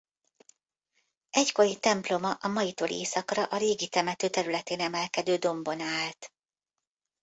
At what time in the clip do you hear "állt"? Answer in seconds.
5.81-6.31